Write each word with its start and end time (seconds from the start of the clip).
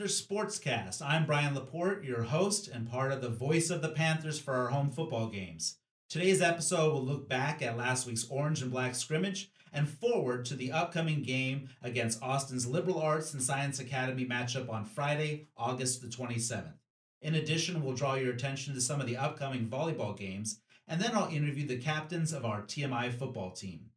Panthers 0.00 0.26
Sportscast. 0.26 1.02
I'm 1.06 1.26
Brian 1.26 1.54
Laporte, 1.54 2.04
your 2.04 2.22
host 2.22 2.68
and 2.68 2.90
part 2.90 3.12
of 3.12 3.20
the 3.20 3.28
voice 3.28 3.68
of 3.68 3.82
the 3.82 3.90
Panthers 3.90 4.38
for 4.38 4.54
our 4.54 4.68
home 4.68 4.90
football 4.90 5.26
games. 5.26 5.76
Today's 6.08 6.40
episode 6.40 6.94
will 6.94 7.04
look 7.04 7.28
back 7.28 7.60
at 7.60 7.76
last 7.76 8.06
week's 8.06 8.26
orange 8.30 8.62
and 8.62 8.70
black 8.70 8.94
scrimmage 8.94 9.50
and 9.74 9.86
forward 9.86 10.46
to 10.46 10.54
the 10.54 10.72
upcoming 10.72 11.22
game 11.22 11.68
against 11.82 12.22
Austin's 12.22 12.66
Liberal 12.66 12.98
Arts 12.98 13.34
and 13.34 13.42
Science 13.42 13.78
Academy 13.78 14.24
matchup 14.24 14.70
on 14.70 14.86
Friday, 14.86 15.48
August 15.54 16.00
the 16.00 16.08
27th. 16.08 16.78
In 17.20 17.34
addition, 17.34 17.84
we'll 17.84 17.94
draw 17.94 18.14
your 18.14 18.32
attention 18.32 18.72
to 18.72 18.80
some 18.80 19.02
of 19.02 19.06
the 19.06 19.18
upcoming 19.18 19.68
volleyball 19.68 20.16
games, 20.16 20.62
and 20.88 20.98
then 20.98 21.14
I'll 21.14 21.28
interview 21.28 21.66
the 21.66 21.76
captains 21.76 22.32
of 22.32 22.46
our 22.46 22.62
TMI 22.62 23.12
football 23.12 23.50
team. 23.50 23.90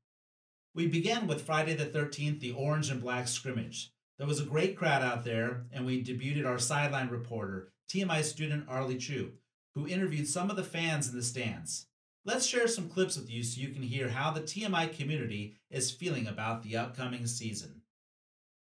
We 0.75 0.85
begin 0.85 1.27
with 1.27 1.45
Friday 1.45 1.75
the 1.75 1.85
13th, 1.85 2.41
the 2.41 2.51
orange 2.51 2.89
and 2.89 3.01
black 3.01 3.29
scrimmage. 3.29 3.92
There 4.19 4.27
was 4.27 4.39
a 4.39 4.45
great 4.45 4.77
crowd 4.77 5.01
out 5.01 5.25
there, 5.25 5.63
and 5.71 5.87
we 5.87 6.03
debuted 6.03 6.45
our 6.45 6.59
sideline 6.59 7.09
reporter, 7.09 7.73
TMI 7.91 8.23
student 8.23 8.65
Arlie 8.69 8.97
Chu, 8.97 9.31
who 9.73 9.87
interviewed 9.87 10.27
some 10.27 10.51
of 10.51 10.55
the 10.55 10.63
fans 10.63 11.09
in 11.09 11.15
the 11.15 11.23
stands. 11.23 11.87
Let's 12.23 12.45
share 12.45 12.67
some 12.67 12.89
clips 12.89 13.17
with 13.17 13.31
you 13.31 13.41
so 13.41 13.59
you 13.59 13.69
can 13.69 13.81
hear 13.81 14.09
how 14.09 14.29
the 14.29 14.41
TMI 14.41 14.95
community 14.95 15.55
is 15.71 15.89
feeling 15.89 16.27
about 16.27 16.61
the 16.61 16.77
upcoming 16.77 17.25
season. 17.25 17.81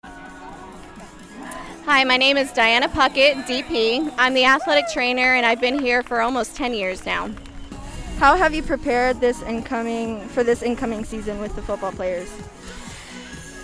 Hi, 0.04 2.04
my 2.04 2.18
name 2.18 2.36
is 2.36 2.52
Diana 2.52 2.90
Puckett, 2.90 3.46
DP. 3.46 4.14
I'm 4.18 4.34
the 4.34 4.46
athletic 4.46 4.92
trainer 4.92 5.36
and 5.36 5.46
I've 5.46 5.62
been 5.62 5.80
here 5.80 6.04
for 6.04 6.22
almost 6.22 6.58
10 6.58 6.74
years 6.74 7.06
now. 7.06 7.32
How 8.18 8.36
have 8.36 8.54
you 8.54 8.62
prepared 8.62 9.22
this 9.22 9.42
incoming 9.42 10.28
for 10.28 10.44
this 10.44 10.62
incoming 10.62 11.06
season 11.06 11.40
with 11.40 11.56
the 11.56 11.62
football 11.62 11.94
players? 11.94 12.30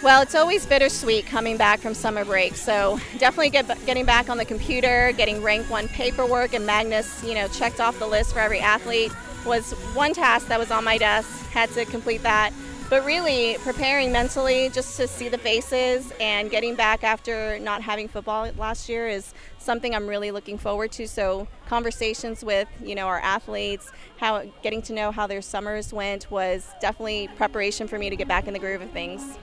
Well, 0.06 0.22
it's 0.22 0.36
always 0.36 0.67
bittersweet 0.67 1.25
coming 1.25 1.58
back 1.58 1.80
from 1.80 1.95
summer 1.95 2.23
break. 2.23 2.53
So 2.58 3.00
definitely 3.17 3.50
get, 3.50 3.66
getting 3.88 4.06
back 4.06 4.30
on 4.30 4.38
the 4.38 4.45
computer, 4.45 5.12
getting 5.17 5.42
rank 5.42 5.67
one 5.67 5.88
paperwork, 5.88 6.53
and 6.53 6.64
Magnus, 6.64 7.23
you 7.23 7.34
know, 7.34 7.47
checked 7.47 7.80
off 7.80 7.97
the 7.97 8.06
list 8.06 8.34
for 8.34 8.39
every 8.39 8.59
athlete 8.59 9.12
was 9.47 9.72
one 9.95 10.14
task 10.14 10.47
that 10.50 10.59
was 10.59 10.70
on 10.70 10.84
my 10.84 11.00
desk. 11.00 11.47
Had 11.47 11.72
to 11.72 11.86
complete 11.86 12.22
that. 12.22 12.53
But 12.88 13.03
really, 13.03 13.58
preparing 13.64 14.12
mentally 14.12 14.70
just 14.70 14.95
to 14.97 15.08
see 15.08 15.28
the 15.28 15.39
faces 15.39 16.14
and 16.19 16.52
getting 16.52 16.75
back 16.75 17.03
after 17.03 17.58
not 17.58 17.81
having 17.81 18.08
football 18.08 18.47
last 18.59 18.88
year 18.88 19.08
is 19.08 19.34
something 19.58 19.95
I'm 19.95 20.06
really 20.06 20.30
looking 20.30 20.59
forward 20.59 20.92
to. 20.92 21.08
So 21.08 21.47
conversations 21.67 22.45
with 22.45 22.67
you 22.80 22.94
know 22.94 23.08
our 23.08 23.22
athletes, 23.22 23.92
how 24.17 24.44
getting 24.62 24.84
to 24.84 24.94
know 24.94 25.09
how 25.12 25.25
their 25.25 25.42
summers 25.42 25.92
went 25.92 26.30
was 26.30 26.69
definitely 26.80 27.28
preparation 27.38 27.88
for 27.88 27.97
me 27.97 28.12
to 28.12 28.16
get 28.16 28.28
back 28.28 28.45
in 28.45 28.53
the 28.53 28.59
groove 28.59 28.84
of 28.84 28.92
things. 28.92 29.40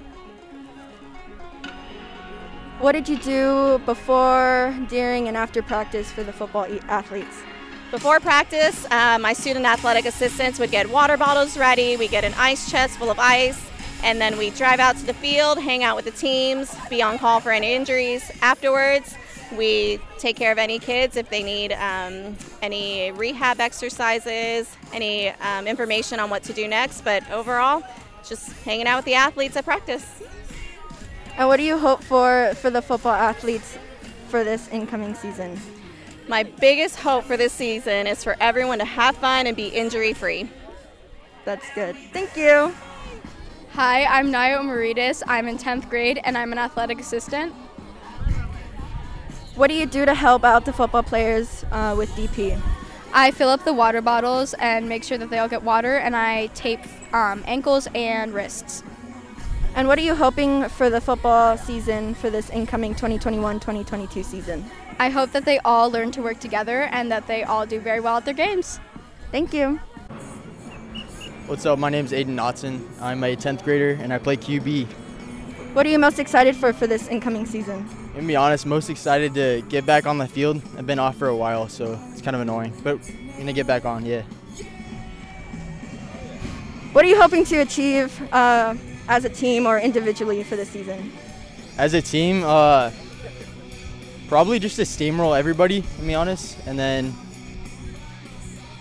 What 2.83 2.93
did 2.97 3.09
you 3.09 3.17
do 3.19 3.79
before, 3.87 4.77
during, 4.89 5.29
and 5.29 5.37
after 5.37 5.63
practice 5.63 6.11
for 6.11 6.25
the 6.25 6.33
football 6.33 6.67
athletes? 6.89 7.37
Before 7.93 8.19
practice, 8.19 8.91
uh, 8.91 9.21
my 9.21 9.35
student 9.35 9.67
athletic 9.67 10.05
assistants 10.05 10.59
would 10.59 10.73
get 10.73 10.91
water 10.91 11.17
bottles 11.17 11.57
ready. 11.57 11.97
We 11.97 12.09
get 12.09 12.25
an 12.25 12.35
ice 12.37 12.69
chest 12.69 12.99
full 12.99 13.09
of 13.09 13.21
ice, 13.21 13.71
and 14.03 14.21
then 14.21 14.37
we 14.37 14.51
drive 14.51 14.81
out 14.81 14.97
to 14.97 15.07
the 15.07 15.15
field, 15.15 15.61
hang 15.61 15.85
out 15.85 15.95
with 15.95 16.07
the 16.07 16.11
teams, 16.11 16.75
be 16.91 17.01
on 17.01 17.19
call 17.19 17.39
for 17.39 17.53
any 17.53 17.73
injuries. 17.73 18.29
Afterwards, 18.43 19.15
we 19.57 20.01
take 20.19 20.35
care 20.35 20.51
of 20.51 20.59
any 20.59 20.81
kids 20.81 21.17
if 21.17 21.31
they 21.31 21.45
need 21.45 21.75
um, 21.75 22.37
any 22.63 23.13
rehab 23.13 23.61
exercises, 23.61 24.77
any 24.93 25.29
um, 25.29 25.69
information 25.69 26.19
on 26.19 26.31
what 26.31 26.43
to 26.43 26.53
do 26.53 26.67
next. 26.67 27.03
But 27.03 27.31
overall, 27.31 27.85
just 28.27 28.51
hanging 28.65 28.89
out 28.89 28.97
with 28.97 29.05
the 29.05 29.15
athletes 29.15 29.57
at 29.57 29.65
practice. 29.65 30.05
And 31.37 31.49
what 31.49 31.57
do 31.57 31.63
you 31.63 31.79
hope 31.79 32.03
for 32.03 32.53
for 32.57 32.71
the 32.71 32.83
football 32.83 33.15
athletes 33.15 33.79
for 34.29 34.45
this 34.45 34.69
incoming 34.69 35.15
season? 35.15 35.59
My 36.29 36.43
biggest 36.43 36.99
hope 36.99 37.25
for 37.25 37.37
this 37.37 37.53
season 37.53 38.07
is 38.07 38.23
for 38.23 38.37
everyone 38.41 38.79
to 38.79 38.85
have 38.85 39.17
fun 39.17 39.47
and 39.47 39.57
be 39.57 39.69
injury 39.69 40.13
free. 40.13 40.49
That's 41.45 41.69
good. 41.75 41.97
Thank 42.13 42.37
you. 42.37 42.73
Hi, 43.73 44.05
I'm 44.05 44.31
Nayo 44.31 44.61
Maritas. 44.61 45.23
I'm 45.27 45.49
in 45.49 45.59
10th 45.59 45.89
grade 45.89 46.21
and 46.25 46.37
I'm 46.37 46.53
an 46.53 46.59
athletic 46.59 47.01
assistant. 47.01 47.55
What 49.55 49.69
do 49.69 49.75
you 49.75 49.87
do 49.87 50.05
to 50.05 50.15
help 50.15 50.45
out 50.45 50.65
the 50.65 50.73
football 50.73 51.03
players 51.03 51.65
uh, 51.73 51.95
with 51.97 52.11
DP? 52.11 52.61
I 53.13 53.31
fill 53.31 53.49
up 53.49 53.65
the 53.65 53.73
water 53.73 54.01
bottles 54.01 54.55
and 54.55 54.89
make 54.89 55.05
sure 55.05 55.19
that 55.19 55.29
they 55.29 55.39
all 55.39 55.49
get 55.49 55.63
water, 55.63 55.99
and 55.99 56.17
I 56.17 56.47
tape 56.49 56.81
um, 57.13 57.45
ankles 57.47 57.87
and 57.95 58.33
wrists. 58.33 58.83
And 59.75 59.89
what 59.89 59.99
are 59.99 60.03
you 60.03 60.15
hoping 60.15 60.69
for 60.69 60.91
the 60.91 61.01
football 61.01 61.57
season 61.57 62.15
for 62.15 62.29
this 62.29 62.51
incoming 62.51 62.93
2021 62.93 63.59
2022 63.59 64.23
season? 64.23 64.65
I 64.99 65.09
hope 65.09 65.33
that 65.33 65.47
they 65.47 65.59
all 65.61 65.91
learn 65.91 66.11
to 66.13 66.23
work 66.23 66.41
together 66.41 66.83
and 66.93 67.11
that 67.11 67.27
they 67.27 67.43
all 67.43 67.65
do 67.65 67.81
very 67.81 67.99
well 67.99 68.19
at 68.19 68.27
their 68.27 68.35
games. 68.35 68.79
Thank 69.31 69.55
you. 69.55 69.81
What's 71.47 71.65
up? 71.65 71.79
My 71.79 71.89
name 71.89 72.05
is 72.05 72.13
Aiden 72.13 72.37
Knotson. 72.37 72.87
I'm 73.01 73.25
a 73.25 73.35
10th 73.35 73.65
grader 73.65 73.99
and 74.01 74.13
I 74.13 74.19
play 74.19 74.37
QB. 74.37 74.87
What 75.73 75.87
are 75.87 75.89
you 75.89 75.99
most 75.99 76.19
excited 76.19 76.55
for 76.55 76.75
for 76.75 76.87
this 76.87 77.09
incoming 77.09 77.47
season? 77.47 77.89
To 78.15 78.21
be 78.21 78.37
honest, 78.37 78.67
most 78.67 78.91
excited 78.91 79.33
to 79.35 79.63
get 79.71 79.87
back 79.87 80.07
on 80.07 80.19
the 80.19 80.29
field. 80.29 80.61
I've 80.77 80.87
been 80.87 80.99
off 80.99 81.17
for 81.17 81.29
a 81.29 81.37
while, 81.37 81.67
so 81.71 81.99
it's 82.11 82.21
kind 82.21 82.37
of 82.37 82.43
annoying, 82.43 82.75
but 82.85 82.99
I'm 83.09 83.39
gonna 83.39 83.55
get 83.55 83.67
back 83.67 83.87
on. 83.87 84.05
Yeah. 84.05 84.21
What 86.93 87.07
are 87.07 87.09
you 87.09 87.19
hoping 87.19 87.47
to 87.47 87.61
achieve 87.61 88.21
uh, 88.35 88.75
as 89.13 89.27
a 89.27 89.29
team 89.29 89.67
or 89.67 89.79
individually 89.79 90.43
for 90.43 90.57
this 90.57 90.71
season? 90.71 91.13
As 91.77 91.93
a 91.93 92.01
team, 92.01 92.43
uh, 92.45 92.91
probably 94.27 94.59
just 94.59 94.77
to 94.77 94.83
steamroll 94.83 95.39
everybody, 95.39 95.83
to 95.83 96.03
be 96.03 96.15
honest, 96.15 96.57
and 96.67 96.79
then 96.79 97.15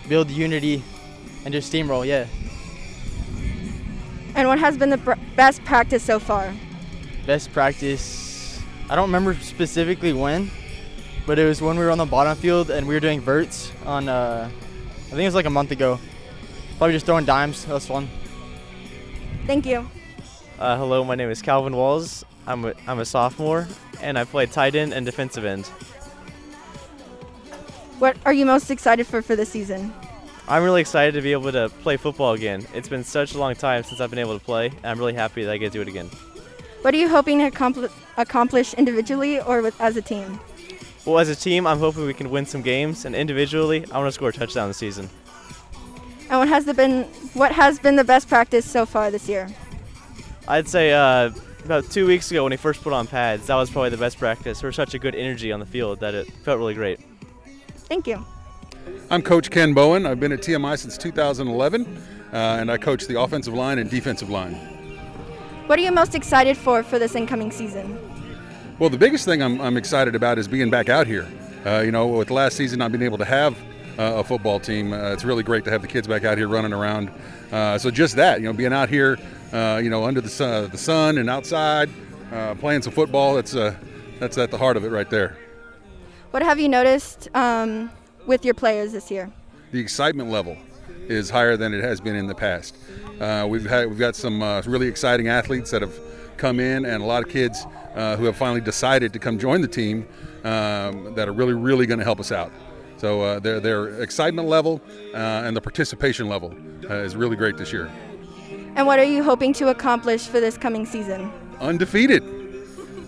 build 0.08 0.32
unity 0.32 0.82
and 1.44 1.54
just 1.54 1.72
steamroll, 1.72 2.08
yeah. 2.08 2.28
And 4.36 4.48
what 4.48 4.58
has 4.60 4.78
been 4.78 4.90
the 4.90 4.98
br- 4.98 5.20
best 5.36 5.66
practice 5.66 6.02
so 6.02 6.18
far? 6.18 6.54
Best 7.26 7.52
practice, 7.52 8.62
I 8.90 8.96
don't 8.96 9.10
remember 9.10 9.36
specifically 9.36 10.14
when, 10.14 10.50
but 11.26 11.40
it 11.40 11.46
was 11.46 11.62
when 11.62 11.78
we 11.78 11.84
were 11.84 11.92
on 11.92 11.98
the 11.98 12.06
bottom 12.06 12.38
field 12.38 12.70
and 12.70 12.88
we 12.88 12.94
were 12.94 13.02
doing 13.02 13.20
verts 13.20 13.70
on, 13.86 14.08
uh, 14.08 14.50
I 14.50 15.10
think 15.10 15.20
it 15.20 15.26
was 15.26 15.36
like 15.36 15.46
a 15.46 15.50
month 15.50 15.72
ago. 15.72 16.00
Probably 16.78 16.94
just 16.94 17.06
throwing 17.06 17.26
dimes. 17.26 17.66
That 17.66 17.74
was 17.74 17.86
fun. 17.86 18.08
Thank 19.46 19.66
you. 19.66 19.86
Uh, 20.62 20.78
hello, 20.78 21.04
my 21.04 21.16
name 21.16 21.32
is 21.32 21.42
Calvin 21.42 21.76
Walls. 21.76 22.24
I'm 22.46 22.66
a, 22.66 22.76
I'm 22.86 23.00
a 23.00 23.06
sophomore, 23.06 23.68
and 24.00 24.16
I 24.16 24.26
play 24.26 24.46
tight 24.46 24.76
end 24.76 24.94
and 24.94 25.04
defensive 25.04 25.44
end. 25.44 25.66
What 27.98 28.16
are 28.28 28.32
you 28.32 28.46
most 28.46 28.70
excited 28.70 29.08
for 29.08 29.24
for 29.24 29.36
this 29.36 29.50
season? 29.50 29.92
I'm 30.48 30.64
really 30.64 30.82
excited 30.82 31.16
to 31.16 31.22
be 31.24 31.32
able 31.32 31.52
to 31.52 31.70
play 31.82 31.98
football 31.98 32.34
again. 32.34 32.68
It's 32.76 32.88
been 32.88 33.04
such 33.04 33.34
a 33.34 33.40
long 33.40 33.56
time 33.56 33.82
since 33.82 34.00
I've 34.00 34.12
been 34.12 34.20
able 34.20 34.38
to 34.38 34.46
play, 34.46 34.68
and 34.68 34.86
I'm 34.86 35.00
really 35.00 35.16
happy 35.16 35.44
that 35.44 35.52
I 35.52 35.58
get 35.58 35.72
to 35.72 35.80
do 35.80 35.82
it 35.82 35.88
again. 35.88 36.12
What 36.84 36.94
are 36.94 36.98
you 36.98 37.10
hoping 37.10 37.40
to 37.40 37.46
accompli- 37.46 37.90
accomplish 38.18 38.76
individually 38.76 39.42
or 39.42 39.64
with, 39.64 39.82
as 39.82 39.98
a 39.98 40.02
team? 40.04 40.40
Well, 41.06 41.18
as 41.18 41.30
a 41.30 41.36
team, 41.36 41.66
I'm 41.66 41.80
hoping 41.80 42.06
we 42.06 42.14
can 42.14 42.30
win 42.30 42.46
some 42.46 42.62
games, 42.62 43.06
and 43.06 43.16
individually, 43.16 43.84
I 43.92 43.98
want 43.98 44.10
to 44.10 44.12
score 44.12 44.30
a 44.30 44.32
touchdown 44.32 44.68
this 44.68 44.78
season. 44.78 45.10
And 46.30 46.38
what 46.38 46.50
has 46.50 46.66
the 46.66 46.76
been 46.76 47.06
what 47.34 47.52
has 47.52 47.80
been 47.80 47.96
the 47.96 48.04
best 48.04 48.30
practice 48.30 48.70
so 48.70 48.86
far 48.86 49.10
this 49.10 49.28
year? 49.28 49.50
I'd 50.48 50.68
say 50.68 50.92
uh, 50.92 51.32
about 51.66 51.90
two 51.90 52.08
weeks 52.08 52.32
ago 52.32 52.44
when 52.44 52.52
he 52.52 52.58
first 52.58 52.82
put 52.82 52.94
on 52.94 53.08
pads, 53.08 53.48
that 53.48 53.56
was 53.56 53.70
probably 53.70 53.90
the 53.90 53.98
best 53.98 54.18
practice. 54.18 54.64
We're 54.64 54.72
such 54.72 54.94
a 54.94 55.00
good 55.00 55.16
energy 55.16 55.52
on 55.52 55.60
the 55.60 55.66
field 55.66 56.00
that 56.00 56.14
it 56.14 56.28
felt 56.44 56.58
really 56.58 56.74
great. 56.74 57.00
Thank 57.76 58.08
you. 58.08 58.26
I'm 59.10 59.22
Coach 59.22 59.52
Ken 59.52 59.74
Bowen. 59.74 60.06
I've 60.06 60.20
been 60.20 60.32
at 60.32 60.40
TMI 60.40 60.78
since 60.78 60.98
2011, 60.98 61.86
uh, 62.34 62.36
and 62.36 62.72
I 62.72 62.78
coach 62.78 63.06
the 63.08 63.20
offensive 63.20 63.54
line 63.54 63.78
and 63.78 63.90
defensive 63.90 64.30
line. 64.30 64.54
What 65.68 65.78
are 65.78 65.82
you 65.82 65.92
most 65.92 66.16
excited 66.16 66.58
for 66.58 66.84
for 66.84 66.98
this 66.98 67.16
incoming 67.16 67.52
season? 67.52 67.98
Well, 68.80 68.90
the 68.90 68.98
biggest 68.98 69.26
thing 69.26 69.44
I'm, 69.44 69.62
I'm 69.62 69.78
excited 69.78 70.16
about 70.16 70.40
is 70.40 70.48
being 70.48 70.70
back 70.70 70.90
out 70.90 71.06
here. 71.06 71.28
Uh, 71.66 71.82
you 71.82 71.92
know, 71.92 72.08
with 72.08 72.32
last 72.32 72.58
season 72.58 72.80
not 72.80 72.92
being 72.92 73.04
able 73.04 73.20
to 73.20 73.26
have 73.26 73.56
uh, 74.00 74.16
a 74.16 74.24
football 74.24 74.60
team, 74.60 74.92
uh, 74.92 75.12
it's 75.12 75.24
really 75.24 75.44
great 75.44 75.64
to 75.66 75.72
have 75.72 75.84
the 75.84 75.88
kids 75.88 76.08
back 76.08 76.24
out 76.24 76.38
here 76.38 76.48
running 76.48 76.74
around. 76.74 77.12
Uh, 77.52 77.78
so 77.78 77.92
just 77.92 78.16
that, 78.16 78.42
you 78.42 78.48
know, 78.48 78.54
being 78.54 78.74
out 78.74 78.90
here, 78.90 79.20
you 79.54 79.90
know, 79.90 80.06
under 80.06 80.22
the 80.22 80.30
sun, 80.30 80.70
the 80.70 80.78
sun 80.78 81.18
and 81.18 81.30
outside, 81.30 81.90
uh, 82.32 82.56
playing 82.56 82.82
some 82.82 82.94
football, 82.94 83.36
that's 83.36 83.54
that's 84.20 84.38
at 84.38 84.52
the 84.52 84.58
heart 84.58 84.78
of 84.78 84.86
it 84.86 84.90
right 84.90 85.10
there. 85.10 85.38
What 86.32 86.44
have 86.44 86.60
you 86.60 86.70
noticed 86.70 87.28
um, 87.34 87.92
with 88.26 88.46
your 88.46 88.54
players 88.54 88.94
this 88.94 89.12
year? 89.12 89.30
The 89.72 89.80
excitement 89.80 90.30
level 90.30 90.56
is 91.10 91.30
higher 91.30 91.58
than 91.58 91.74
it 91.74 91.84
has 91.84 92.00
been 92.00 92.16
in 92.16 92.28
the 92.28 92.36
past. 92.36 92.76
Uh, 93.20 93.46
we've 93.50 93.66
had 93.66 93.90
we've 93.90 94.00
got 94.00 94.16
some 94.16 94.42
uh, 94.42 94.62
really 94.66 94.88
exciting 94.88 95.28
athletes 95.28 95.72
that 95.72 95.82
have 95.82 96.00
come 96.38 96.60
in, 96.60 96.86
and 96.86 97.04
a 97.04 97.06
lot 97.06 97.24
of 97.24 97.30
kids 97.30 97.66
uh, 97.96 98.16
who 98.16 98.26
have 98.26 98.38
finally 98.38 98.62
decided 98.62 99.12
to 99.14 99.20
come 99.20 99.38
join 99.38 99.62
the 99.62 99.68
team 99.68 100.08
um, 100.44 101.14
that 101.16 101.28
are 101.28 101.34
really 101.34 101.54
really 101.54 101.86
going 101.86 102.00
to 102.00 102.06
help 102.06 102.20
us 102.20 102.32
out. 102.32 102.52
So 102.98 103.22
uh, 103.22 103.40
their 103.40 103.60
their 103.60 104.02
excitement 104.02 104.48
level 104.48 104.82
uh, 105.14 105.18
and 105.18 105.56
the 105.56 105.62
participation 105.62 106.30
level 106.30 106.56
uh, 106.90 106.94
is 106.96 107.16
really 107.16 107.36
great 107.36 107.58
this 107.58 107.74
year. 107.74 107.92
And 108.76 108.88
what 108.88 109.00
are 109.00 109.04
you 109.04 109.24
hoping 109.24 109.54
to 109.54 109.70
accomplish 109.70 110.28
for 110.28 110.40
this 110.40 110.58
coming 110.58 110.86
season? 110.86 111.32
Undefeated, 111.60 112.24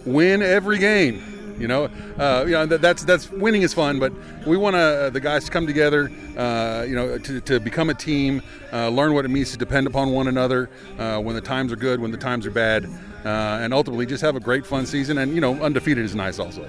win 0.05 0.41
every 0.41 0.77
game. 0.77 1.23
You 1.57 1.67
know, 1.67 1.85
uh, 2.17 2.43
you 2.45 2.51
know 2.51 2.65
that, 2.65 2.81
that's 2.81 3.03
that's 3.03 3.29
winning 3.29 3.61
is 3.61 3.73
fun, 3.73 3.99
but 3.99 4.11
we 4.45 4.57
want 4.57 4.75
uh, 4.75 5.09
the 5.11 5.19
guys 5.19 5.45
to 5.45 5.51
come 5.51 5.67
together. 5.67 6.11
Uh, 6.35 6.83
you 6.87 6.95
know, 6.95 7.17
to, 7.17 7.39
to 7.41 7.59
become 7.59 7.89
a 7.89 7.93
team, 7.93 8.41
uh, 8.73 8.89
learn 8.89 9.13
what 9.13 9.23
it 9.23 9.29
means 9.29 9.51
to 9.51 9.57
depend 9.57 9.87
upon 9.87 10.11
one 10.11 10.27
another 10.27 10.69
uh, 10.97 11.19
when 11.19 11.35
the 11.35 11.41
times 11.41 11.71
are 11.71 11.75
good, 11.75 11.99
when 11.99 12.11
the 12.11 12.17
times 12.17 12.45
are 12.45 12.51
bad, 12.51 12.85
uh, 13.23 13.59
and 13.61 13.73
ultimately 13.73 14.05
just 14.05 14.21
have 14.21 14.35
a 14.35 14.39
great 14.39 14.65
fun 14.65 14.85
season. 14.85 15.19
And 15.19 15.33
you 15.33 15.41
know, 15.41 15.61
undefeated 15.63 16.03
is 16.03 16.15
nice 16.15 16.39
also. 16.39 16.67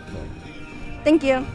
Thank 1.02 1.24
you. 1.24 1.46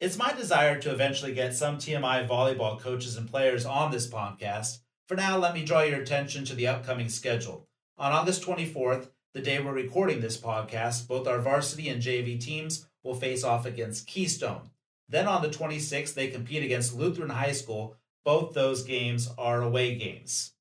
It's 0.00 0.16
my 0.16 0.32
desire 0.32 0.78
to 0.80 0.90
eventually 0.92 1.34
get 1.34 1.54
some 1.54 1.76
TMI 1.76 2.26
volleyball 2.26 2.80
coaches 2.80 3.16
and 3.16 3.28
players 3.28 3.66
on 3.66 3.90
this 3.90 4.08
podcast. 4.08 4.78
For 5.08 5.14
now, 5.14 5.38
let 5.38 5.54
me 5.54 5.64
draw 5.64 5.80
your 5.80 6.02
attention 6.02 6.44
to 6.44 6.54
the 6.54 6.66
upcoming 6.66 7.08
schedule. 7.08 7.66
On 7.96 8.12
August 8.12 8.42
24th, 8.42 9.08
the 9.32 9.40
day 9.40 9.58
we're 9.58 9.72
recording 9.72 10.20
this 10.20 10.36
podcast, 10.36 11.08
both 11.08 11.26
our 11.26 11.40
varsity 11.40 11.88
and 11.88 12.02
JV 12.02 12.38
teams 12.38 12.86
will 13.02 13.14
face 13.14 13.42
off 13.42 13.64
against 13.64 14.06
Keystone. 14.06 14.68
Then 15.08 15.26
on 15.26 15.40
the 15.40 15.48
26th, 15.48 16.12
they 16.12 16.28
compete 16.28 16.62
against 16.62 16.94
Lutheran 16.94 17.30
High 17.30 17.52
School. 17.52 17.96
Both 18.22 18.52
those 18.52 18.82
games 18.82 19.30
are 19.38 19.62
away 19.62 19.94
games. 19.94 20.52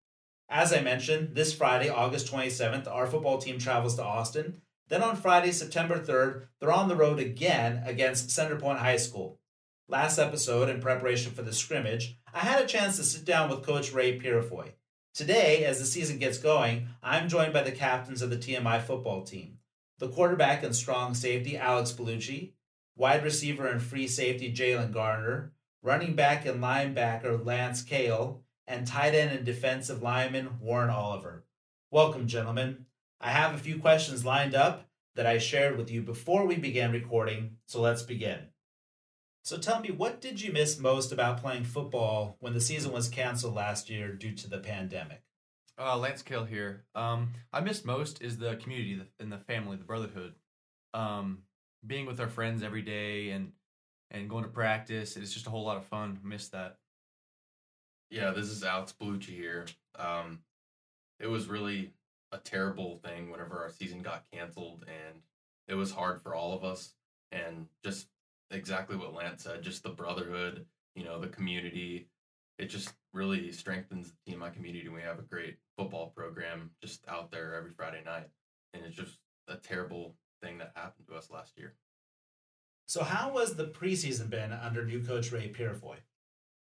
As 0.47 0.71
I 0.71 0.79
mentioned, 0.79 1.35
this 1.35 1.53
Friday, 1.53 1.89
August 1.89 2.31
27th, 2.31 2.87
our 2.87 3.05
football 3.05 3.39
team 3.39 3.59
travels 3.59 3.95
to 3.95 4.03
Austin. 4.03 4.61
Then 4.87 5.03
on 5.03 5.17
Friday, 5.17 5.51
September 5.51 5.99
3rd, 5.99 6.47
they're 6.61 6.71
on 6.71 6.87
the 6.87 6.95
road 6.95 7.19
again 7.19 7.83
against 7.85 8.29
Centerpoint 8.29 8.77
High 8.77 8.95
School. 8.95 9.41
Last 9.89 10.19
episode, 10.19 10.69
in 10.69 10.79
preparation 10.79 11.33
for 11.33 11.41
the 11.41 11.53
scrimmage, 11.53 12.17
I 12.37 12.41
had 12.41 12.63
a 12.63 12.67
chance 12.67 12.97
to 12.97 13.03
sit 13.03 13.25
down 13.25 13.49
with 13.49 13.65
Coach 13.65 13.91
Ray 13.91 14.19
Purifoy. 14.19 14.73
Today, 15.15 15.65
as 15.65 15.79
the 15.79 15.85
season 15.85 16.19
gets 16.19 16.37
going, 16.37 16.87
I'm 17.01 17.29
joined 17.29 17.51
by 17.51 17.63
the 17.63 17.71
captains 17.71 18.21
of 18.21 18.29
the 18.29 18.37
TMI 18.37 18.79
football 18.83 19.23
team 19.23 19.57
the 19.97 20.07
quarterback 20.07 20.61
and 20.61 20.75
strong 20.75 21.15
safety, 21.15 21.57
Alex 21.57 21.91
Bellucci, 21.91 22.51
wide 22.95 23.23
receiver 23.23 23.65
and 23.65 23.81
free 23.81 24.07
safety, 24.07 24.53
Jalen 24.53 24.93
Garner, 24.93 25.53
running 25.81 26.13
back 26.13 26.45
and 26.45 26.61
linebacker, 26.61 27.43
Lance 27.43 27.81
Kale, 27.81 28.43
and 28.67 28.85
tight 28.85 29.15
end 29.15 29.35
and 29.35 29.43
defensive 29.43 30.03
lineman, 30.03 30.59
Warren 30.61 30.91
Oliver. 30.91 31.43
Welcome, 31.89 32.27
gentlemen. 32.27 32.85
I 33.19 33.31
have 33.31 33.55
a 33.55 33.57
few 33.57 33.79
questions 33.79 34.23
lined 34.23 34.53
up 34.53 34.87
that 35.15 35.25
I 35.25 35.39
shared 35.39 35.75
with 35.75 35.89
you 35.89 36.03
before 36.03 36.45
we 36.45 36.57
began 36.57 36.91
recording, 36.91 37.55
so 37.65 37.81
let's 37.81 38.03
begin. 38.03 38.49
So 39.47 39.57
tell 39.57 39.79
me, 39.79 39.91
what 39.91 40.19
did 40.19 40.41
you 40.41 40.51
miss 40.51 40.77
most 40.77 41.13
about 41.13 41.41
playing 41.41 41.63
football 41.63 42.35
when 42.41 42.51
the 42.51 42.59
season 42.59 42.91
was 42.91 43.07
canceled 43.07 43.55
last 43.55 43.89
year 43.89 44.11
due 44.11 44.33
to 44.33 44.49
the 44.49 44.57
pandemic? 44.57 45.21
Uh, 45.79 45.97
Lance 45.97 46.21
Kale 46.21 46.43
here. 46.43 46.83
Um, 46.93 47.29
I 47.53 47.61
miss 47.61 47.85
most 47.85 48.21
is 48.21 48.39
the 48.39 48.57
community 48.57 49.01
and 49.21 49.31
the 49.31 49.37
family, 49.37 49.77
the 49.77 49.85
brotherhood. 49.85 50.33
Um, 50.93 51.43
being 51.85 52.05
with 52.05 52.19
our 52.19 52.27
friends 52.27 52.61
every 52.61 52.81
day 52.81 53.29
and 53.29 53.53
and 54.11 54.29
going 54.29 54.43
to 54.43 54.49
practice. 54.49 55.15
It's 55.15 55.33
just 55.33 55.47
a 55.47 55.49
whole 55.49 55.63
lot 55.63 55.77
of 55.77 55.85
fun. 55.85 56.19
Miss 56.25 56.49
that. 56.49 56.79
Yeah, 58.09 58.31
this 58.31 58.47
is 58.47 58.65
Alex 58.65 58.93
Bellucci 59.01 59.29
here. 59.29 59.65
Um, 59.97 60.39
it 61.21 61.27
was 61.27 61.47
really 61.47 61.93
a 62.33 62.37
terrible 62.37 62.97
thing 62.97 63.31
whenever 63.31 63.59
our 63.59 63.69
season 63.69 64.01
got 64.01 64.25
canceled, 64.29 64.83
and 64.89 65.21
it 65.69 65.75
was 65.75 65.91
hard 65.91 66.21
for 66.21 66.35
all 66.35 66.51
of 66.51 66.65
us. 66.65 66.95
And 67.31 67.67
just 67.81 68.07
exactly 68.51 68.95
what 68.95 69.13
Lance 69.13 69.43
said, 69.43 69.61
just 69.61 69.83
the 69.83 69.89
brotherhood, 69.89 70.65
you 70.95 71.03
know, 71.03 71.19
the 71.19 71.27
community. 71.27 72.07
It 72.57 72.67
just 72.67 72.93
really 73.13 73.51
strengthens 73.51 74.13
the 74.25 74.33
TMI 74.33 74.53
community. 74.53 74.89
We 74.89 75.01
have 75.01 75.19
a 75.19 75.23
great 75.23 75.57
football 75.77 76.11
program 76.15 76.71
just 76.81 77.03
out 77.07 77.31
there 77.31 77.53
every 77.53 77.71
Friday 77.71 78.01
night, 78.03 78.27
and 78.73 78.83
it's 78.83 78.95
just 78.95 79.17
a 79.47 79.55
terrible 79.55 80.15
thing 80.41 80.57
that 80.57 80.71
happened 80.75 81.07
to 81.07 81.15
us 81.15 81.29
last 81.29 81.57
year. 81.57 81.75
So, 82.87 83.03
how 83.03 83.31
was 83.33 83.55
the 83.55 83.67
preseason 83.67 84.29
been 84.29 84.53
under 84.53 84.85
new 84.85 85.03
coach 85.03 85.31
Ray 85.31 85.51
Purifoy? 85.51 85.97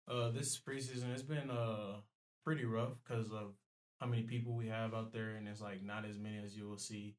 Uh, 0.07 0.31
this 0.31 0.59
preseason 0.59 1.13
it's 1.13 1.21
been 1.21 1.50
uh 1.50 1.95
pretty 2.44 2.65
rough 2.65 2.91
because 3.03 3.31
of 3.31 3.53
how 4.00 4.07
many 4.07 4.24
people 4.24 4.53
we 4.53 4.68
have 4.68 4.94
out 4.94 5.13
there, 5.13 5.31
and 5.31 5.47
it's 5.47 5.62
like 5.62 5.83
not 5.83 6.06
as 6.06 6.18
many 6.18 6.41
as 6.44 6.56
you 6.56 6.68
will 6.68 6.77
see 6.77 7.15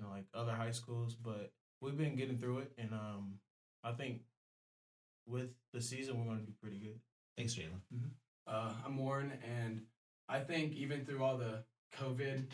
in 0.00 0.08
like 0.08 0.24
other 0.34 0.52
high 0.52 0.70
schools. 0.70 1.14
But 1.14 1.52
we've 1.80 1.96
been 1.96 2.16
getting 2.16 2.38
through 2.38 2.58
it, 2.58 2.72
and 2.78 2.92
um, 2.92 3.34
I 3.84 3.92
think 3.92 4.20
with 5.26 5.50
the 5.72 5.80
season 5.80 6.18
we're 6.18 6.26
going 6.26 6.40
to 6.40 6.46
be 6.46 6.54
pretty 6.60 6.78
good. 6.78 6.98
Thanks, 7.36 7.54
Jalen. 7.54 7.80
Uh, 8.46 8.72
I'm 8.84 8.96
Warren, 8.96 9.32
and 9.44 9.82
I 10.28 10.38
think 10.40 10.72
even 10.74 11.04
through 11.04 11.22
all 11.22 11.36
the 11.36 11.64
COVID, 12.00 12.44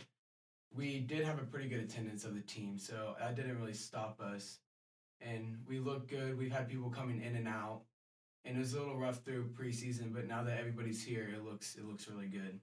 we 0.75 1.01
did 1.01 1.25
have 1.25 1.39
a 1.39 1.45
pretty 1.45 1.69
good 1.69 1.81
attendance 1.81 2.25
of 2.25 2.35
the 2.35 2.41
team, 2.41 2.79
so 2.79 3.15
that 3.19 3.37
didn't 3.37 3.59
really 3.59 3.75
stop 3.75 4.21
us. 4.21 4.59
And 5.21 5.59
we 5.69 5.79
look 5.79 6.09
good. 6.09 6.37
We've 6.37 6.51
had 6.51 6.69
people 6.69 6.91
coming 6.91 7.23
in 7.23 7.37
and 7.37 7.47
out, 7.47 7.83
and 8.45 8.57
it 8.57 8.61
was 8.61 8.75
a 8.75 8.79
little 8.79 8.97
rough 8.97 9.23
through 9.25 9.51
preseason, 9.51 10.13
but 10.13 10.27
now 10.27 10.43
that 10.43 10.59
everybody's 10.59 11.05
here, 11.05 11.31
it 11.33 11.45
looks 11.45 11.77
it 11.77 11.87
looks 11.87 12.09
really 12.09 12.27
good. 12.27 12.61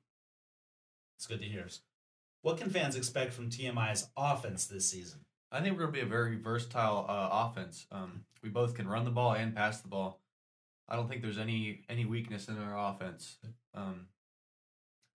It's 1.17 1.27
good 1.27 1.39
to 1.39 1.45
hear. 1.45 1.67
What 2.41 2.57
can 2.57 2.69
fans 2.69 2.95
expect 2.95 3.33
from 3.33 3.49
TMI's 3.49 4.09
offense 4.17 4.65
this 4.65 4.89
season? 4.89 5.19
I 5.51 5.61
think 5.61 5.73
we're 5.73 5.85
going 5.85 5.93
to 5.93 5.99
be 5.99 6.05
a 6.05 6.09
very 6.09 6.35
versatile 6.35 7.05
uh, 7.09 7.29
offense. 7.31 7.87
Um, 7.91 8.21
we 8.43 8.49
both 8.49 8.75
can 8.75 8.87
run 8.87 9.03
the 9.05 9.11
ball 9.11 9.33
and 9.33 9.55
pass 9.55 9.81
the 9.81 9.87
ball. 9.87 10.21
I 10.87 10.95
don't 10.95 11.07
think 11.07 11.21
there's 11.21 11.37
any 11.37 11.83
any 11.89 12.05
weakness 12.05 12.47
in 12.47 12.57
our 12.57 12.77
offense. 12.91 13.37
Um, 13.73 14.07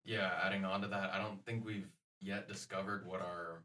Yeah, 0.04 0.30
adding 0.42 0.64
on 0.64 0.82
to 0.82 0.88
that, 0.88 1.12
I 1.12 1.18
don't 1.18 1.44
think 1.44 1.64
we've 1.64 1.88
yet 2.20 2.48
discovered 2.48 3.06
what 3.06 3.20
our 3.20 3.62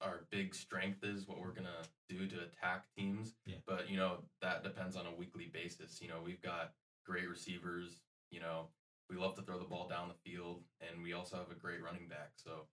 our 0.00 0.24
big 0.30 0.54
strength 0.54 1.04
is, 1.04 1.26
what 1.28 1.38
we're 1.40 1.52
gonna 1.52 1.82
do 2.08 2.26
to 2.26 2.36
attack 2.40 2.86
teams. 2.96 3.34
Yeah. 3.46 3.56
But 3.66 3.90
you 3.90 3.96
know 3.96 4.18
that 4.42 4.62
depends 4.62 4.96
on 4.96 5.06
a 5.06 5.14
weekly 5.14 5.50
basis. 5.52 6.00
You 6.00 6.08
know 6.08 6.20
we've 6.24 6.42
got 6.42 6.72
great 7.04 7.28
receivers. 7.28 8.00
You 8.30 8.40
know 8.40 8.68
we 9.08 9.16
love 9.16 9.34
to 9.36 9.42
throw 9.42 9.58
the 9.58 9.64
ball 9.64 9.88
down 9.88 10.08
the 10.08 10.30
field, 10.30 10.62
and 10.80 11.02
we 11.02 11.12
also 11.12 11.36
have 11.36 11.50
a 11.50 11.58
great 11.58 11.82
running 11.82 12.08
back. 12.08 12.30
So 12.36 12.66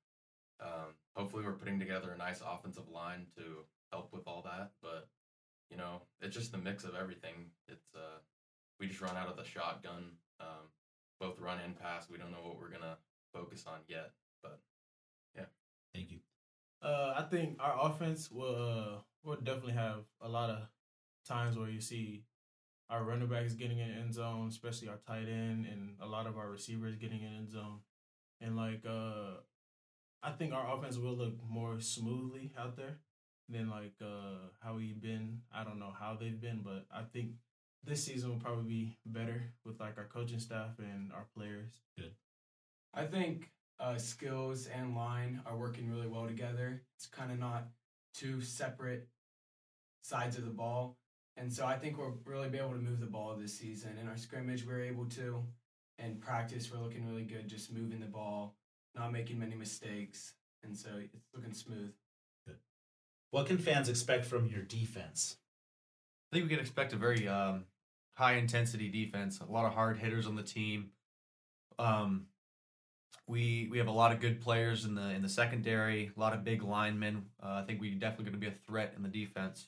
um, 0.59 0.95
hopefully 1.15 1.43
we're 1.43 1.53
putting 1.53 1.79
together 1.79 2.11
a 2.11 2.17
nice 2.17 2.41
offensive 2.41 2.89
line 2.89 3.27
to 3.37 3.65
help 3.91 4.13
with 4.13 4.27
all 4.27 4.41
that. 4.43 4.71
But 4.81 5.07
you 5.69 5.77
know 5.77 6.01
it's 6.21 6.35
just 6.35 6.51
the 6.51 6.57
mix 6.57 6.83
of 6.83 6.95
everything. 6.95 7.51
It's 7.67 7.93
uh 7.95 8.19
we 8.79 8.87
just 8.87 9.01
run 9.01 9.17
out 9.17 9.27
of 9.27 9.37
the 9.37 9.43
shotgun, 9.43 10.11
um, 10.39 10.69
both 11.19 11.39
run 11.39 11.59
and 11.63 11.77
pass. 11.79 12.09
We 12.09 12.17
don't 12.17 12.31
know 12.31 12.43
what 12.43 12.59
we're 12.59 12.69
gonna 12.69 12.97
focus 13.33 13.65
on 13.67 13.79
yet, 13.87 14.11
but 14.43 14.59
yeah. 15.35 15.45
Thank 15.93 16.11
you. 16.11 16.19
Uh, 16.81 17.15
I 17.17 17.23
think 17.23 17.57
our 17.59 17.89
offense 17.89 18.29
will 18.31 18.55
uh, 18.55 18.99
will 19.23 19.37
definitely 19.37 19.73
have 19.73 20.05
a 20.21 20.29
lot 20.29 20.49
of 20.49 20.59
times 21.27 21.57
where 21.57 21.69
you 21.69 21.81
see 21.81 22.23
our 22.89 23.03
running 23.03 23.27
backs 23.27 23.53
getting 23.53 23.79
in 23.79 23.91
end 23.91 24.13
zone, 24.13 24.47
especially 24.47 24.87
our 24.87 24.99
tight 25.07 25.27
end, 25.27 25.65
and 25.65 25.95
a 26.01 26.05
lot 26.05 26.27
of 26.27 26.37
our 26.37 26.49
receivers 26.49 26.95
getting 26.95 27.21
in 27.21 27.35
end 27.35 27.49
zone. 27.49 27.79
And 28.39 28.55
like, 28.55 28.83
uh, 28.87 29.41
I 30.23 30.31
think 30.31 30.53
our 30.53 30.75
offense 30.75 30.97
will 30.97 31.15
look 31.15 31.35
more 31.47 31.79
smoothly 31.79 32.51
out 32.57 32.75
there 32.75 32.99
than 33.49 33.69
like 33.69 33.93
uh, 34.01 34.49
how 34.61 34.75
we've 34.75 35.01
been. 35.01 35.41
I 35.53 35.63
don't 35.63 35.79
know 35.79 35.93
how 35.97 36.17
they've 36.19 36.39
been, 36.39 36.61
but 36.63 36.85
I 36.91 37.03
think 37.03 37.31
this 37.83 38.03
season 38.03 38.29
will 38.29 38.39
probably 38.39 38.65
be 38.65 38.97
better 39.05 39.53
with 39.65 39.79
like 39.79 39.97
our 39.97 40.05
coaching 40.05 40.39
staff 40.39 40.71
and 40.79 41.11
our 41.13 41.27
players. 41.35 41.69
Good. 41.97 42.11
I 42.93 43.05
think 43.05 43.51
uh, 43.79 43.97
skills 43.97 44.67
and 44.67 44.95
line 44.95 45.41
are 45.45 45.55
working 45.55 45.89
really 45.89 46.07
well 46.07 46.27
together. 46.27 46.81
It's 46.97 47.07
kind 47.07 47.31
of 47.31 47.39
not 47.39 47.67
two 48.13 48.41
separate 48.41 49.07
sides 50.01 50.37
of 50.37 50.45
the 50.45 50.51
ball. 50.51 50.97
And 51.37 51.53
so 51.53 51.65
I 51.65 51.77
think 51.77 51.97
we'll 51.97 52.17
really 52.25 52.49
be 52.49 52.57
able 52.57 52.71
to 52.71 52.77
move 52.77 52.99
the 52.99 53.05
ball 53.05 53.35
this 53.35 53.57
season. 53.57 53.97
In 54.01 54.07
our 54.07 54.17
scrimmage, 54.17 54.65
we're 54.65 54.81
able 54.81 55.05
to. 55.05 55.43
In 55.99 56.15
practice, 56.17 56.71
we're 56.71 56.81
looking 56.81 57.07
really 57.07 57.23
good, 57.23 57.47
just 57.47 57.71
moving 57.71 57.99
the 57.99 58.07
ball, 58.07 58.55
not 58.97 59.11
making 59.11 59.39
many 59.39 59.55
mistakes. 59.55 60.33
And 60.63 60.77
so 60.77 60.89
it's 61.01 61.27
looking 61.33 61.53
smooth. 61.53 61.93
Good. 62.45 62.57
What 63.31 63.45
can 63.47 63.57
fans 63.57 63.89
expect 63.89 64.25
from 64.25 64.47
your 64.47 64.63
defense? 64.63 65.37
I 66.31 66.35
think 66.35 66.49
we 66.49 66.55
can 66.55 66.59
expect 66.59 66.93
a 66.93 66.97
very 66.97 67.27
um, 67.27 67.65
high 68.15 68.33
intensity 68.33 68.89
defense. 68.89 69.39
A 69.39 69.51
lot 69.51 69.65
of 69.65 69.73
hard 69.73 69.97
hitters 69.97 70.27
on 70.27 70.35
the 70.35 70.43
team. 70.43 70.91
Um, 71.79 72.25
we 73.27 73.67
we 73.69 73.77
have 73.77 73.87
a 73.87 73.91
lot 73.91 74.11
of 74.11 74.19
good 74.19 74.41
players 74.41 74.85
in 74.85 74.95
the 74.95 75.09
in 75.11 75.21
the 75.21 75.29
secondary. 75.29 76.11
A 76.15 76.19
lot 76.19 76.33
of 76.33 76.43
big 76.43 76.63
linemen. 76.63 77.25
Uh, 77.41 77.61
I 77.61 77.63
think 77.63 77.79
we're 77.79 77.93
definitely 77.93 78.25
going 78.25 78.39
to 78.39 78.39
be 78.39 78.47
a 78.47 78.57
threat 78.67 78.93
in 78.95 79.03
the 79.03 79.09
defense. 79.09 79.67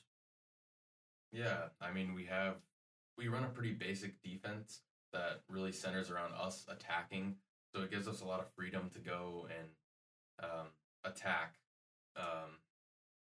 yeah, 1.32 1.68
I 1.80 1.92
mean 1.92 2.14
we 2.14 2.24
have 2.24 2.56
we 3.16 3.28
run 3.28 3.44
a 3.44 3.48
pretty 3.48 3.72
basic 3.72 4.20
defense 4.22 4.80
that 5.12 5.42
really 5.48 5.72
centers 5.72 6.10
around 6.10 6.32
us 6.34 6.64
attacking, 6.68 7.36
so 7.74 7.82
it 7.82 7.90
gives 7.90 8.08
us 8.08 8.20
a 8.20 8.24
lot 8.24 8.40
of 8.40 8.46
freedom 8.56 8.90
to 8.92 8.98
go 8.98 9.46
and 9.58 9.68
um, 10.42 10.66
attack. 11.04 11.54
Um, 12.16 12.58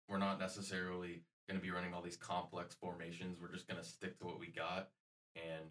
we're 0.08 0.18
not 0.18 0.38
necessarily 0.38 1.22
going 1.48 1.58
to 1.58 1.64
be 1.64 1.70
running 1.70 1.94
all 1.94 2.02
these 2.02 2.16
complex 2.16 2.74
formations. 2.74 3.38
We're 3.40 3.52
just 3.52 3.68
going 3.68 3.80
to 3.80 3.88
stick 3.88 4.18
to 4.18 4.26
what 4.26 4.40
we 4.40 4.48
got, 4.48 4.88
and 5.36 5.70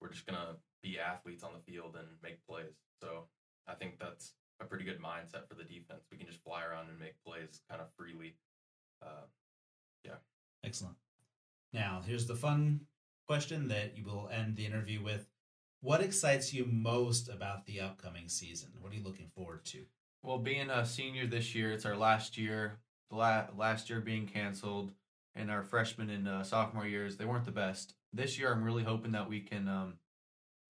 we're 0.00 0.10
just 0.10 0.26
going 0.26 0.38
to 0.38 0.56
be 0.82 0.98
athletes 0.98 1.42
on 1.42 1.50
the 1.52 1.72
field 1.72 1.96
and 1.98 2.08
make 2.22 2.44
plays. 2.46 2.76
So 3.02 3.24
I 3.66 3.74
think 3.74 3.98
that's 3.98 4.34
a 4.60 4.64
pretty 4.64 4.84
good 4.84 5.00
mindset 5.00 5.48
for 5.48 5.54
the 5.54 5.64
defense. 5.64 6.04
We 6.10 6.18
can 6.18 6.26
just 6.26 6.42
fly 6.42 6.62
around 6.64 6.88
and 6.88 6.98
make 6.98 7.14
plays 7.26 7.60
kind 7.68 7.80
of 7.80 7.88
freely. 7.96 8.36
Uh, 9.02 9.26
yeah. 10.04 10.16
Excellent. 10.64 10.96
Now, 11.72 12.02
here's 12.06 12.26
the 12.26 12.36
fun 12.36 12.80
question 13.26 13.68
that 13.68 13.96
you 13.96 14.04
will 14.04 14.28
end 14.32 14.56
the 14.56 14.66
interview 14.66 15.02
with. 15.02 15.26
What 15.84 16.00
excites 16.00 16.54
you 16.54 16.64
most 16.64 17.28
about 17.28 17.66
the 17.66 17.82
upcoming 17.82 18.30
season? 18.30 18.70
What 18.80 18.90
are 18.90 18.96
you 18.96 19.04
looking 19.04 19.28
forward 19.36 19.66
to? 19.66 19.84
Well, 20.22 20.38
being 20.38 20.70
a 20.70 20.86
senior 20.86 21.26
this 21.26 21.54
year, 21.54 21.72
it's 21.72 21.84
our 21.84 21.94
last 21.94 22.38
year. 22.38 22.78
The 23.10 23.16
la- 23.16 23.48
last 23.54 23.90
year 23.90 24.00
being 24.00 24.26
canceled, 24.26 24.92
and 25.34 25.50
our 25.50 25.62
freshman 25.62 26.08
and 26.08 26.26
uh, 26.26 26.42
sophomore 26.42 26.86
years, 26.86 27.18
they 27.18 27.26
weren't 27.26 27.44
the 27.44 27.50
best. 27.50 27.96
This 28.14 28.38
year, 28.38 28.50
I'm 28.50 28.64
really 28.64 28.82
hoping 28.82 29.12
that 29.12 29.28
we 29.28 29.40
can, 29.40 29.68
um, 29.68 29.98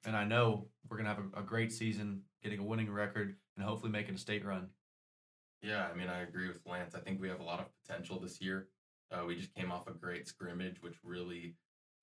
and 0.05 0.17
I 0.17 0.25
know 0.25 0.67
we're 0.91 0.97
gonna 0.97 1.11
have 1.11 1.23
a, 1.33 1.43
a 1.43 1.45
great 1.45 1.71
season, 1.71 2.23
getting 2.43 2.59
a 2.59 2.65
winning 2.65 2.91
record, 2.91 3.37
and 3.57 3.65
hopefully 3.65 3.93
making 3.93 4.17
a 4.17 4.19
state 4.19 4.45
run. 4.45 4.71
Yeah, 5.63 5.87
I 5.87 5.97
mean, 5.97 6.09
I 6.09 6.23
agree 6.23 6.49
with 6.49 6.59
Lance. 6.67 6.97
I 6.97 6.99
think 6.99 7.21
we 7.21 7.29
have 7.29 7.39
a 7.39 7.45
lot 7.45 7.61
of 7.61 7.67
potential 7.87 8.19
this 8.19 8.41
year. 8.41 8.67
Uh, 9.13 9.25
we 9.25 9.37
just 9.37 9.55
came 9.55 9.71
off 9.71 9.87
a 9.87 9.93
great 9.93 10.27
scrimmage, 10.27 10.83
which 10.83 10.97
really 11.05 11.55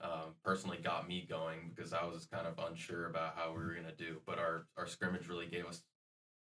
um, 0.02 0.36
personally 0.44 0.80
got 0.84 1.08
me 1.08 1.26
going 1.30 1.72
because 1.74 1.94
I 1.94 2.06
was 2.06 2.26
kind 2.26 2.48
of 2.48 2.60
unsure 2.70 3.08
about 3.08 3.36
how 3.36 3.52
we 3.52 3.64
were 3.64 3.74
going 3.74 3.86
to 3.86 3.96
do. 3.96 4.18
But 4.26 4.40
our, 4.40 4.66
our 4.78 4.88
scrimmage 4.88 5.28
really 5.28 5.46
gave 5.46 5.66
us 5.66 5.84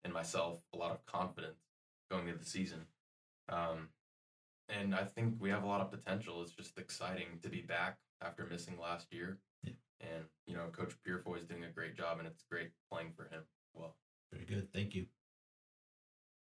and 0.04 0.12
myself 0.12 0.60
a 0.74 0.78
lot 0.78 0.92
of 0.92 1.04
confidence 1.06 1.60
going 2.10 2.28
into 2.28 2.40
the 2.40 2.46
season. 2.46 2.86
Um, 3.48 3.88
and 4.68 4.94
I 4.94 5.04
think 5.04 5.34
we 5.38 5.50
have 5.50 5.62
a 5.62 5.66
lot 5.66 5.80
of 5.80 5.90
potential. 5.90 6.42
It's 6.42 6.52
just 6.52 6.78
exciting 6.78 7.38
to 7.42 7.48
be 7.48 7.60
back 7.60 7.98
after 8.22 8.46
missing 8.46 8.78
last 8.80 9.12
year. 9.12 9.38
Yeah. 9.62 9.72
And, 10.00 10.24
you 10.46 10.54
know, 10.54 10.66
Coach 10.72 10.94
Purifoy 11.06 11.40
is 11.40 11.46
doing 11.46 11.64
a 11.64 11.70
great 11.70 11.96
job, 11.96 12.18
and 12.18 12.26
it's 12.26 12.44
great 12.50 12.70
playing 12.90 13.12
for 13.16 13.24
him. 13.24 13.42
Well, 13.74 13.96
Very 14.32 14.44
good. 14.44 14.72
Thank 14.72 14.94
you. 14.94 15.06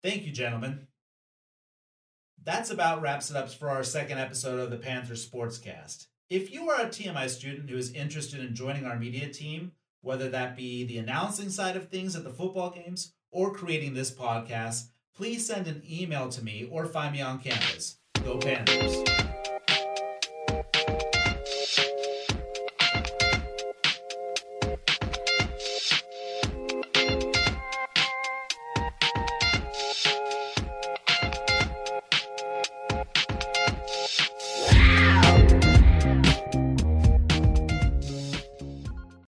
Thank 0.03 0.25
you, 0.25 0.33
gentlemen. 0.33 0.87
That's 2.43 2.71
about 2.71 3.03
wraps 3.03 3.31
it 3.31 3.37
up 3.37 3.51
for 3.51 3.71
our 3.71 3.85
second 3.85 4.19
episode 4.19 4.59
of 4.59 4.71
the 4.71 4.77
Panthers 4.77 5.29
Sportscast. 5.29 6.07
If 6.33 6.51
you 6.51 6.71
are 6.71 6.81
a 6.81 6.87
TMI 6.87 7.29
student 7.29 7.69
who 7.69 7.77
is 7.77 7.93
interested 7.93 8.41
in 8.41 8.55
joining 8.55 8.87
our 8.87 8.99
media 8.99 9.29
team, 9.29 9.73
whether 10.01 10.31
that 10.31 10.57
be 10.57 10.83
the 10.83 10.97
announcing 10.97 11.51
side 11.51 11.77
of 11.77 11.91
things 11.91 12.17
at 12.17 12.25
the 12.25 12.31
football 12.31 12.71
games 12.71 13.13
or 13.31 13.53
creating 13.53 13.93
this 13.93 14.11
podcast, 14.11 14.85
please 15.15 15.47
send 15.47 15.67
an 15.67 15.83
email 15.87 16.31
to 16.31 16.43
me 16.43 16.67
or 16.73 16.87
find 16.87 17.13
me 17.13 17.21
on 17.21 17.39
campus. 17.39 17.99
Go 18.25 18.39
Panthers! 18.39 19.05